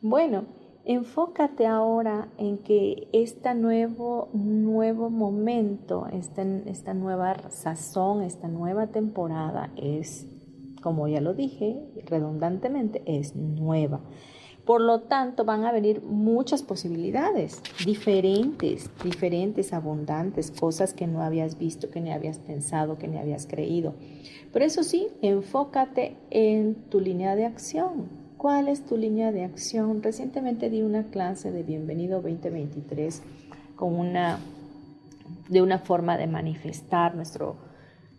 [0.02, 0.46] Bueno,
[0.86, 9.72] enfócate ahora en que este nuevo, nuevo momento, esta, esta nueva sazón, esta nueva temporada
[9.76, 10.28] es
[10.86, 14.02] como ya lo dije redundantemente, es nueva.
[14.66, 21.58] Por lo tanto, van a venir muchas posibilidades, diferentes, diferentes, abundantes, cosas que no habías
[21.58, 23.96] visto, que ni habías pensado, que ni habías creído.
[24.54, 28.25] Pero eso sí, enfócate en tu línea de acción.
[28.38, 30.04] ¿Cuál es tu línea de acción?
[30.04, 33.22] Recientemente di una clase de Bienvenido 2023
[33.76, 34.40] con una,
[35.50, 37.58] de una forma de manifestar nuestro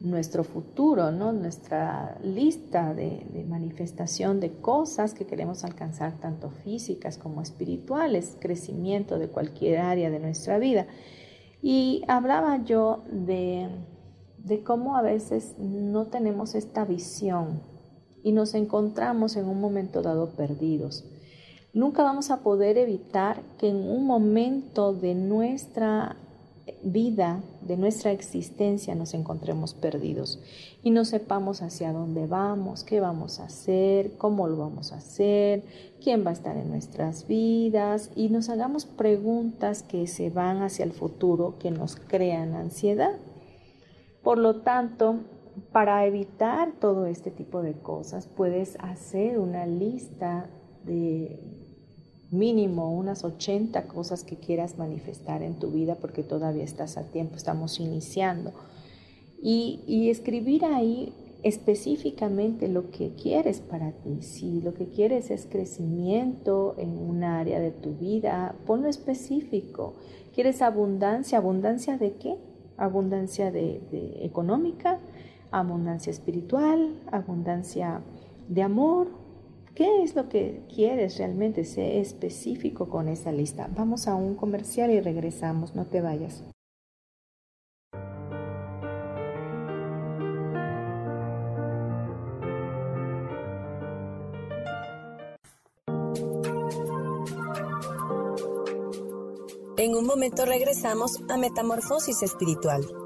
[0.00, 1.32] nuestro futuro, ¿no?
[1.32, 9.28] nuestra lista de, manifestación de cosas que queremos alcanzar, tanto físicas como espirituales, crecimiento de
[9.28, 10.86] cualquier área de nuestra vida.
[11.62, 13.68] Y hablaba yo de,
[14.38, 17.62] de cómo a veces no tenemos esta visión
[18.22, 21.04] y nos encontramos en un momento dado perdidos.
[21.72, 26.16] Nunca vamos a poder evitar que en un momento de nuestra
[26.82, 30.40] vida, de nuestra existencia, nos encontremos perdidos
[30.82, 35.64] y no sepamos hacia dónde vamos, qué vamos a hacer, cómo lo vamos a hacer,
[36.02, 40.84] quién va a estar en nuestras vidas y nos hagamos preguntas que se van hacia
[40.84, 43.18] el futuro, que nos crean ansiedad.
[44.22, 45.20] Por lo tanto,
[45.72, 50.50] para evitar todo este tipo de cosas, puedes hacer una lista
[50.84, 51.40] de
[52.30, 57.36] mínimo unas 80 cosas que quieras manifestar en tu vida porque todavía estás a tiempo,
[57.36, 58.52] estamos iniciando.
[59.40, 64.22] Y, escribir ahí específicamente lo que quieres para ti.
[64.22, 69.94] Si lo que quieres es crecimiento en un área de tu vida, ponlo específico.
[70.34, 71.38] ¿Quieres abundancia?
[71.38, 72.36] ¿Abundancia de qué?
[72.76, 73.80] Abundancia de
[74.22, 74.98] económica,
[75.60, 78.00] abundancia espiritual, abundancia
[78.48, 79.08] de amor,
[79.76, 81.62] ¿Qué es lo que quieres realmente?
[81.64, 83.68] Sé específico con esa lista.
[83.76, 85.74] Vamos a un comercial y regresamos.
[85.74, 86.42] No te vayas.
[99.76, 103.05] En un momento regresamos a Metamorfosis Espiritual.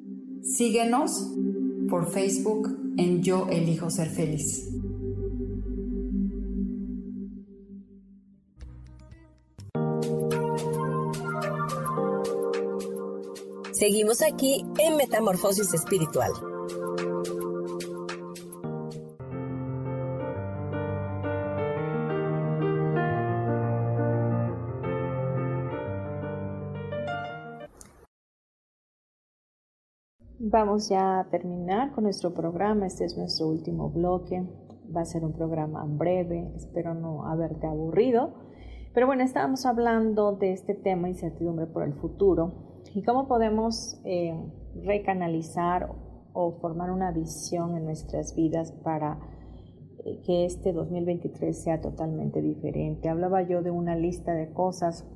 [0.43, 1.27] Síguenos
[1.89, 4.67] por Facebook en Yo Elijo Ser Feliz.
[13.71, 16.31] Seguimos aquí en Metamorfosis Espiritual.
[30.51, 32.85] Vamos ya a terminar con nuestro programa.
[32.85, 34.43] Este es nuestro último bloque.
[34.93, 36.51] Va a ser un programa breve.
[36.57, 38.33] Espero no haberte aburrido.
[38.93, 44.37] Pero bueno, estábamos hablando de este tema, incertidumbre por el futuro, y cómo podemos eh,
[44.83, 45.89] recanalizar
[46.33, 49.21] o formar una visión en nuestras vidas para
[50.03, 53.07] eh, que este 2023 sea totalmente diferente.
[53.07, 55.07] Hablaba yo de una lista de cosas,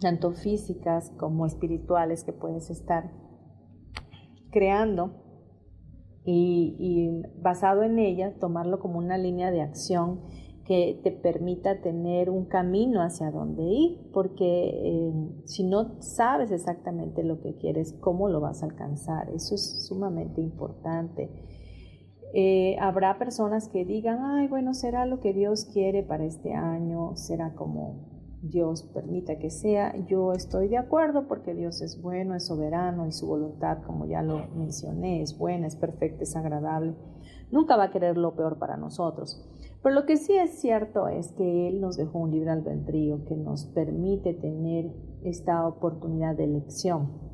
[0.00, 3.29] tanto físicas como espirituales, que puedes estar
[4.50, 5.12] creando
[6.24, 10.20] y, basado en ella tomarlo como una línea de acción
[10.64, 15.12] que te permita tener un camino hacia dónde ir, porque eh,
[15.44, 19.30] si no sabes exactamente lo que quieres, ¿cómo lo vas a alcanzar?
[19.30, 21.28] Eso es sumamente importante.
[22.32, 27.16] Eh, habrá personas que digan, ay, bueno, será lo que Dios quiere para este año,
[27.16, 28.09] será como
[28.42, 29.94] Dios permita que sea.
[30.06, 34.22] Yo estoy de acuerdo porque Dios es bueno, es soberano y su voluntad, como ya
[34.22, 36.96] lo mencioné, es buena, es perfecta, es agradable.
[37.50, 39.46] Nunca va a querer lo peor para nosotros.
[39.82, 43.36] Pero lo que sí es cierto es que Él nos dejó un libre albedrío que
[43.36, 47.30] nos permite tener esta oportunidad de elección.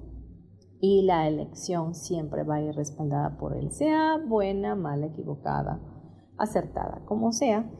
[0.80, 5.80] Y la elección siempre va a ir respaldada por Él, sea buena, mala, equivocada,
[6.36, 7.70] acertada, como sea.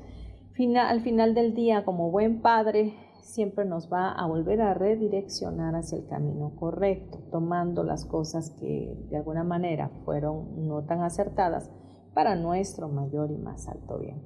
[0.81, 2.95] al final del día, como buen padre,
[3.27, 8.97] siempre nos va a volver a redireccionar hacia el camino correcto, tomando las cosas que
[9.11, 11.71] de alguna manera fueron no tan acertadas
[12.15, 14.23] para nuestro mayor y más alto bien.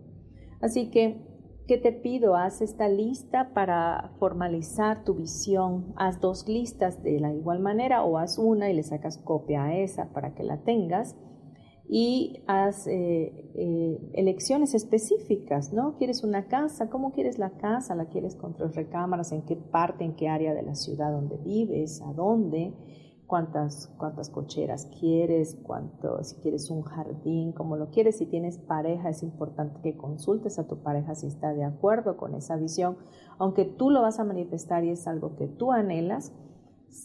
[0.61, 1.27] Así que,
[1.67, 2.37] ¿qué te pido?
[2.37, 5.93] Haz esta lista para formalizar tu visión.
[5.97, 9.77] Haz dos listas de la igual manera o haz una y le sacas copia a
[9.77, 11.17] esa para que la tengas
[11.93, 15.97] y haz eh, eh, elecciones específicas, ¿no?
[15.97, 16.89] ¿Quieres una casa?
[16.89, 17.97] ¿Cómo quieres la casa?
[17.97, 19.33] ¿La quieres con tres recámaras?
[19.33, 22.01] ¿En qué parte, en qué área de la ciudad donde vives?
[22.03, 22.73] ¿A dónde?
[23.27, 25.59] ¿Cuántas, cuántas cocheras quieres?
[25.65, 27.51] ¿Cuánto, si quieres un jardín?
[27.51, 28.19] ¿Cómo lo quieres?
[28.19, 32.37] Si tienes pareja, es importante que consultes a tu pareja si está de acuerdo con
[32.37, 32.99] esa visión.
[33.39, 36.33] Aunque tú lo vas a manifestar y es algo que tú anhelas,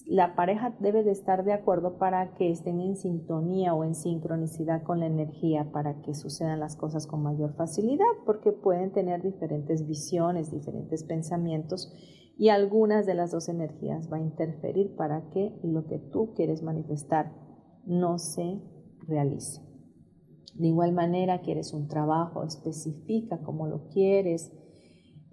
[0.07, 4.83] la pareja debe de estar de acuerdo para que estén en sintonía o en sincronicidad
[4.83, 9.87] con la energía para que sucedan las cosas con mayor facilidad, porque pueden tener diferentes
[9.87, 11.93] visiones, diferentes pensamientos
[12.37, 16.63] y algunas de las dos energías va a interferir para que lo que tú quieres
[16.63, 17.31] manifestar
[17.85, 18.61] no se
[19.07, 19.61] realice.
[20.55, 24.51] De igual manera, quieres un trabajo, especifica cómo lo quieres,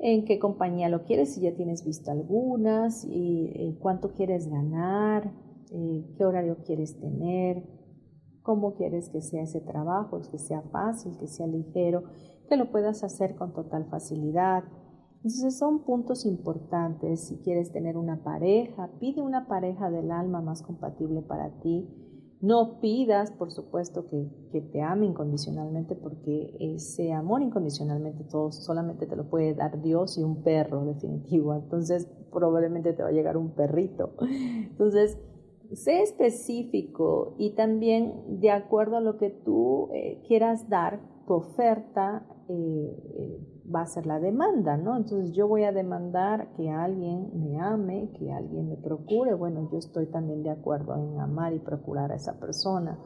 [0.05, 5.32] en qué compañía lo quieres, si ya tienes visto algunas, y eh, cuánto quieres ganar,
[5.70, 7.62] eh, qué horario quieres tener,
[8.42, 12.03] cómo quieres que sea ese trabajo, que sea fácil, que sea ligero,
[12.48, 14.64] que lo puedas hacer con total facilidad.
[15.18, 17.28] Entonces son puntos importantes.
[17.28, 22.01] Si quieres tener una pareja, pide una pareja del alma más compatible para ti
[22.43, 29.14] no pidas, por supuesto, que, te ame incondicionalmente, porque ese amor incondicionalmente todo solamente te
[29.14, 31.55] lo puede dar Dios y un perro definitivo.
[31.55, 34.16] Entonces, probablemente te va a llegar un perrito.
[34.20, 35.18] Entonces,
[35.72, 42.26] sé específico y también de acuerdo a lo que tú eh, quieras dar, tu oferta
[42.49, 42.55] eh,
[43.14, 44.97] eh, va a ser la demanda, ¿no?
[44.97, 49.35] Entonces yo voy a demandar que alguien me ame, que alguien me procure.
[49.35, 52.99] Bueno, yo estoy también de acuerdo en amar y procurar a esa persona.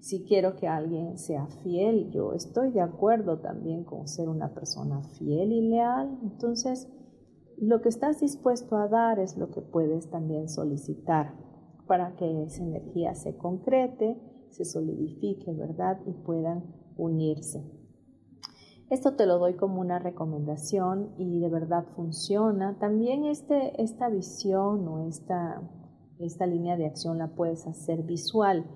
[0.00, 5.02] Si quiero que alguien sea fiel, yo estoy de acuerdo también con ser una persona
[5.18, 6.18] fiel y leal.
[6.22, 6.88] Entonces,
[7.58, 11.34] lo que estás dispuesto a dar es lo que puedes también solicitar
[11.86, 16.00] para que esa energía se concrete, se solidifique, ¿verdad?
[16.06, 16.64] Y puedan
[16.96, 17.79] unirse.
[18.90, 22.76] Esto te lo doy como una recomendación y de verdad funciona.
[22.80, 25.62] También este, esta visión o esta,
[26.44, 28.66] línea de acción la puedes hacer visual.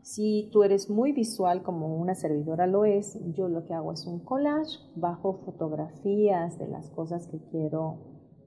[0.00, 4.06] Si tú eres muy visual como una servidora lo es, yo lo que hago es
[4.06, 7.98] un collage, bajo fotografías de las cosas que quiero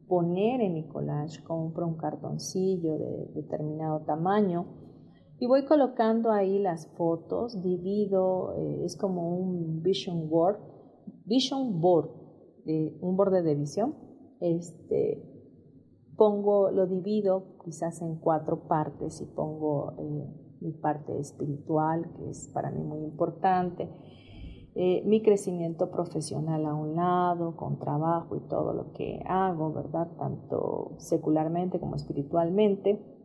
[0.07, 4.65] poner en mi collage, compro un cartoncillo de determinado tamaño
[5.39, 10.76] y voy colocando ahí las fotos, divido, eh, es como un vision board
[11.27, 12.09] Vision Board,
[13.01, 13.95] un borde de visión.
[14.39, 15.21] Este,
[16.15, 20.27] pongo, lo divido quizás en cuatro partes y pongo eh,
[20.61, 23.89] mi parte espiritual, que es para mí muy importante,
[24.75, 30.07] eh, mi crecimiento profesional a un lado, con trabajo y todo lo que hago, ¿verdad?
[30.17, 33.16] Tanto secularmente como espiritualmente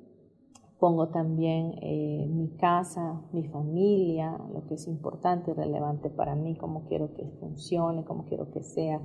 [0.82, 6.56] Pongo también eh, mi casa, mi familia, lo que es importante y relevante para mí,
[6.56, 9.00] cómo quiero que funcione, cómo quiero que sea.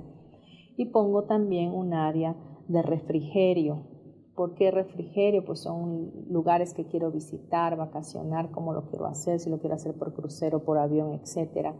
[0.76, 2.34] Y pongo también un área
[2.66, 3.86] de refrigerio.
[4.34, 5.44] ¿Por qué refrigerio?
[5.44, 9.96] Pues son lugares que quiero visitar, vacacionar, cómo lo quiero hacer, si lo quiero hacer
[9.96, 11.76] por crucero, por avión, etc.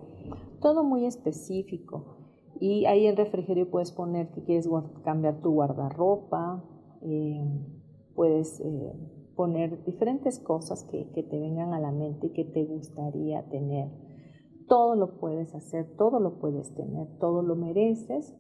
[0.61, 2.19] Todo muy específico.
[2.61, 4.71] Y ahí en refrigerio puedes poner que quieres
[5.03, 6.63] cambiar tu guardarropa,
[7.03, 7.43] eh,
[8.15, 13.49] puedes eh, poner diferentes cosas que, te vengan a la mente y que te gustaría
[13.49, 13.89] tener.
[14.67, 18.35] Todo lo puedes hacer, todo lo puedes tener, todo lo mereces.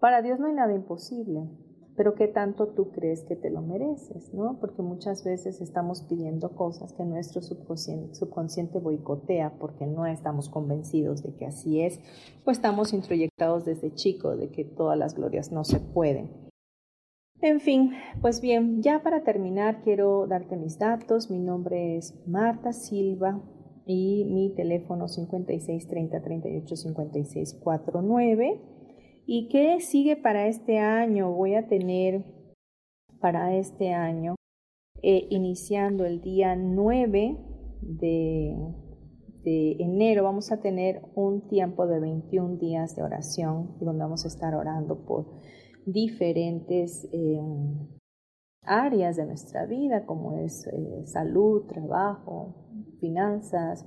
[0.00, 1.48] Para Dios no hay nada imposible.
[1.96, 4.58] pero qué tanto tú crees que te lo mereces, ¿no?
[4.58, 11.22] Porque muchas veces estamos pidiendo cosas que nuestro subconsciente, subconsciente boicotea porque no estamos convencidos
[11.22, 12.00] de que así es,
[12.46, 16.49] o estamos introyectados desde chico de que todas las glorias no se pueden.
[17.42, 21.30] En fin, pues bien, ya para terminar quiero darte mis datos.
[21.30, 23.42] Mi nombre es Marta Silva
[23.86, 28.60] y mi teléfono 56 30 38 56 49.
[29.26, 31.32] ¿Y qué sigue para este año?
[31.32, 32.24] Voy a tener
[33.20, 34.34] para este año,
[35.02, 37.38] eh, iniciando el día 9
[37.80, 38.56] de,
[39.44, 44.54] enero, vamos a tener un tiempo de 21 días de oración, donde vamos a estar
[44.54, 45.39] orando por
[45.86, 47.88] diferentes em,
[48.62, 52.54] áreas de nuestra vida, como es eh, salud, trabajo,
[53.00, 53.86] finanzas,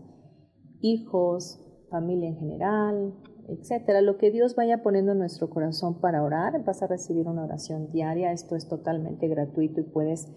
[0.81, 3.13] hijos, familia en general,
[3.47, 4.01] etcétera.
[4.01, 7.91] Lo que Dios vaya poniendo en nuestro corazón para orar, vas a recibir una oración
[7.91, 8.31] diaria.
[8.31, 10.31] Esto es totalmente gratuito y puedes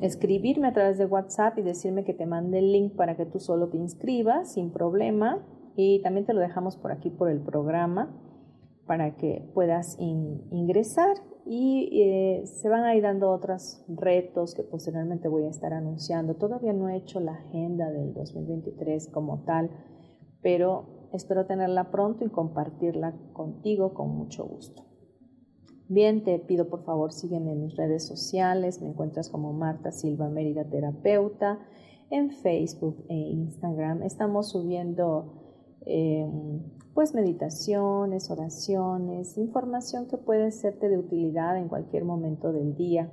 [0.00, 3.38] escribirme a través de WhatsApp y decirme que te mande el link para que tú
[3.38, 5.46] solo te inscribas sin problema.
[5.76, 8.25] Y también te lo dejamos por aquí por el programa
[8.86, 15.28] para que puedas ingresar y eh, se van a ir dando otros retos que posteriormente
[15.28, 16.34] voy a estar anunciando.
[16.34, 19.70] Todavía no he hecho la agenda del 2023 como tal,
[20.42, 24.84] pero Espero tenerla pronto y compartirla contigo con mucho gusto.
[25.88, 28.82] Bien, te pido por favor sígueme en mis redes sociales.
[28.82, 31.60] Me encuentras como Marta Silva Mérida Terapeuta
[32.10, 34.02] en Facebook e Instagram.
[34.02, 35.32] Estamos subiendo
[35.86, 36.60] em,
[36.96, 43.12] pues meditaciones, oraciones, información que puede serte de utilidad en cualquier momento del día,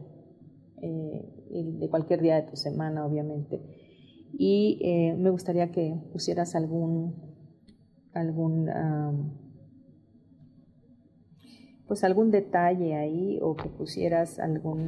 [0.81, 3.61] eh, de cualquier día de tu semana, obviamente.
[4.31, 7.33] Y eh, me gustaría que pusieras algún
[8.13, 8.69] algún,
[11.85, 14.87] pues algún detalle ahí o que pusieras algún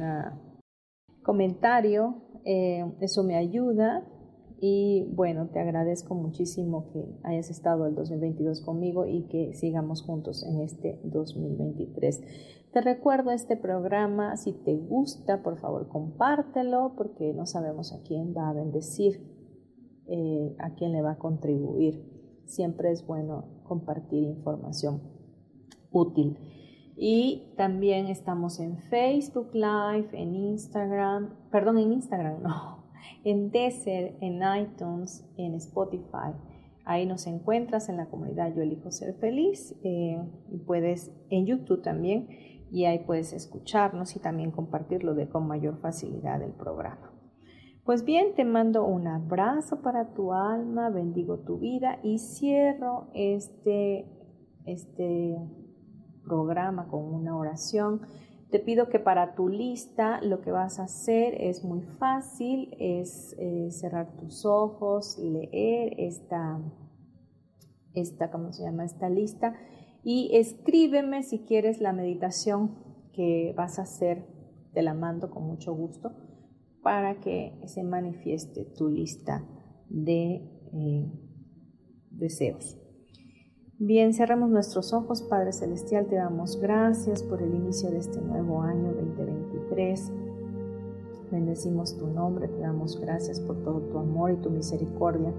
[1.22, 4.08] comentario, eh, eso me ayuda
[4.60, 10.42] y bueno, te agradezco muchísimo que hayas estado el 2022 conmigo y que sigamos juntos
[10.44, 12.22] en este 2023.
[12.72, 18.34] Te recuerdo este programa, si te gusta, por favor compártelo porque no sabemos a quién
[18.36, 19.20] va a bendecir,
[20.06, 25.02] eh, a quién le va a contribuir siempre es bueno compartir información
[25.90, 26.38] útil.
[26.96, 32.75] Y también estamos en Facebook Live, en Instagram, perdón, en Instagram no,
[33.24, 36.32] en Desert, en iTunes, en Spotify.
[36.84, 40.22] Ahí nos encuentras en la comunidad Yo Elijo Ser Feliz eh,
[40.52, 42.28] y puedes en YouTube también
[42.70, 47.12] y ahí puedes escucharnos y también compartirlo de con mayor facilidad el programa.
[47.84, 54.10] Pues bien, te mando un abrazo para tu alma, bendigo tu vida y cierro este,
[54.64, 55.36] este
[56.24, 58.00] programa con una oración.
[58.50, 63.34] Te pido que para tu lista lo que vas a hacer es muy fácil, es
[63.38, 66.60] eh, cerrar tus ojos, leer esta,
[67.94, 68.84] esta, ¿cómo se llama?
[68.84, 69.54] Esta lista
[70.04, 72.76] y escríbeme si quieres la meditación
[73.12, 74.24] que vas a hacer,
[74.72, 76.12] te la mando con mucho gusto
[76.82, 79.44] para que se manifieste tu lista
[79.88, 81.10] de eh,
[82.10, 82.78] deseos.
[83.78, 88.62] Bien, cerramos nuestros ojos, Padre Celestial, te damos gracias por el inicio de este nuevo
[88.62, 90.12] año 2023.
[91.30, 95.32] Bendecimos tu nombre, te damos gracias por todo tu amor y tu misericordia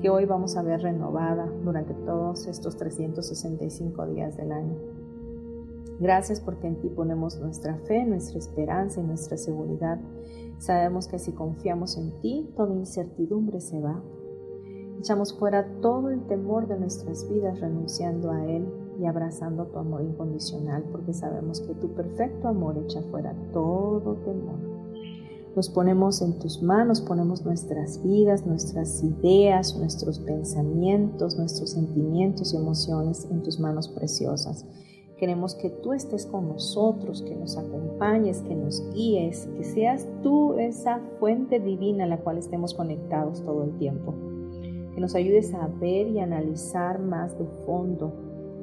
[0.00, 4.76] que hoy vamos a ver renovada durante todos estos 365 días del año.
[5.98, 9.98] Gracias porque en ti ponemos nuestra fe, nuestra esperanza y nuestra seguridad
[10.58, 14.02] Sabemos que si confiamos en ti, toda incertidumbre se va.
[15.04, 18.66] Echamos fuera todo el temor de nuestras vidas renunciando a Él
[18.98, 24.58] y abrazando tu amor incondicional, porque sabemos que tu perfecto amor echa fuera todo temor.
[25.54, 32.56] Nos ponemos en tus manos, ponemos nuestras vidas, nuestras ideas, nuestros pensamientos, nuestros sentimientos y
[32.56, 34.64] emociones en tus manos preciosas
[35.18, 40.54] Queremos que tú estés con nosotros, que nos acompañes, que nos guíes, que seas tú
[40.54, 44.12] esa fuente divina a la cual estemos conectados todo el tiempo.
[44.94, 48.12] Que nos ayudes a ver y analizar más de fondo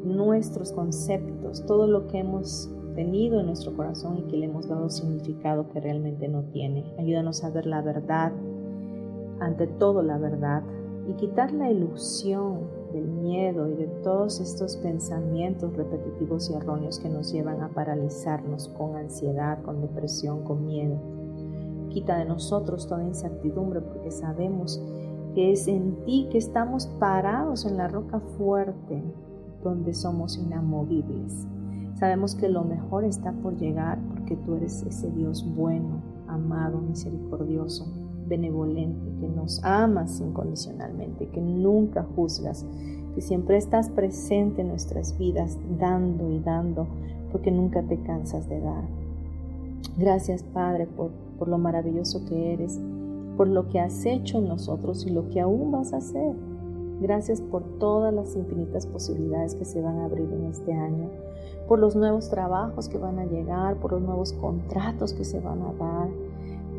[0.04, 4.90] nuestros conceptos, todo lo que hemos tenido en nuestro corazón y que le hemos dado
[4.90, 6.86] significado que realmente no tiene.
[6.98, 8.32] Ayúdanos a ver la verdad,
[9.40, 10.64] ante todo la verdad,
[11.08, 17.10] y quitar la ilusión del miedo y de todos estos pensamientos repetitivos y erróneos que
[17.10, 20.98] nos llevan a paralizarnos con ansiedad, con depresión, con miedo.
[21.90, 24.82] Quita de nosotros toda incertidumbre porque sabemos
[25.34, 29.02] que es en ti que estamos parados en la roca fuerte
[29.64, 31.48] donde somos inamovibles.
[31.96, 37.86] Sabemos que lo mejor está por llegar porque tú eres ese Dios bueno, amado, misericordioso,
[38.28, 42.66] benevolente, que nos amas incondicionalmente, que nunca juzgas,
[43.14, 46.88] que siempre estás presente en nuestras vidas, dando y dando,
[47.32, 48.86] porque nunca te cansas de dar.
[49.98, 52.80] Gracias, Padre, por, por lo maravilloso que eres,
[53.42, 56.36] por lo que has hecho en nosotros y lo que aún vas a hacer.
[57.00, 61.10] Gracias por todas las infinitas posibilidades que se van a abrir en este año,
[61.68, 65.60] por los nuevos trabajos que van a llegar, por los nuevos contratos que se van
[65.64, 66.10] a dar,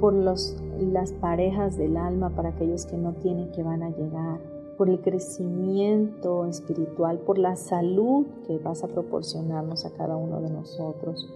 [0.01, 4.39] por los, las parejas del alma para aquellos que no tienen que van a llegar,
[4.79, 10.51] por el crecimiento espiritual, por la salud que vas a proporcionarnos a cada uno de
[10.51, 11.29] nosotros.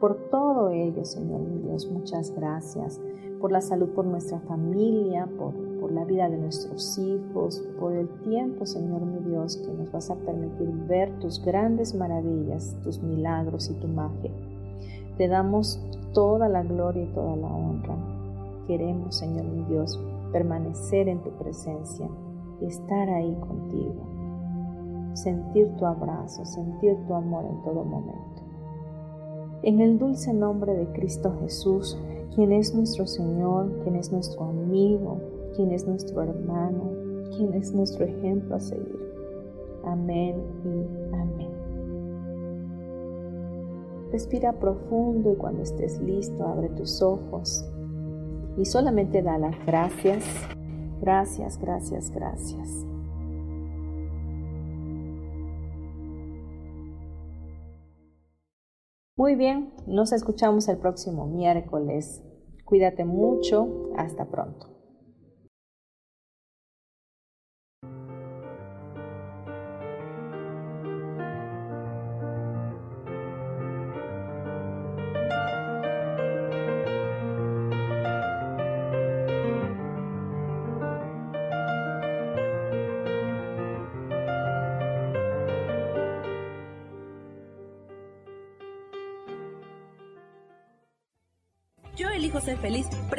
[0.00, 3.00] Por todo ello, Señor mi Dios, muchas gracias.
[3.40, 8.08] Por la salud, por nuestra familia, por, por la vida de nuestros hijos, por el
[8.20, 13.70] tiempo, Señor mi Dios, que nos vas a permitir ver tus grandes maravillas, tus milagros
[13.70, 14.30] y tu magia.
[15.16, 15.80] Te damos
[16.12, 17.96] toda la gloria y toda la honra.
[18.66, 19.98] Queremos, Señor mi Dios,
[20.30, 22.06] permanecer en tu presencia
[22.60, 24.16] y estar ahí contigo.
[25.14, 28.45] Sentir tu abrazo, sentir tu amor en todo momento.
[29.62, 31.98] En el dulce nombre de Cristo Jesús,
[32.34, 35.20] quien es nuestro Señor, quien es nuestro amigo,
[35.54, 36.90] quien es nuestro hermano,
[37.36, 39.14] quien es nuestro ejemplo a seguir.
[39.84, 41.50] Amén y amén.
[44.12, 47.64] Respira profundo y cuando estés listo abre tus ojos
[48.56, 50.24] y solamente da las gracias
[51.00, 52.86] Gracias, gracias, gracias.
[59.18, 62.22] Muy bien, nos escuchamos el próximo miércoles.
[62.66, 64.75] Cuídate mucho, hasta pronto.